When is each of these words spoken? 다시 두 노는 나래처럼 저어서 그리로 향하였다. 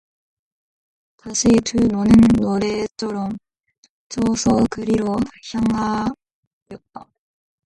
다시 1.17 1.47
두 1.63 1.77
노는 1.77 2.11
나래처럼 2.41 3.37
저어서 4.09 4.63
그리로 4.71 5.15
향하였다. 5.53 6.81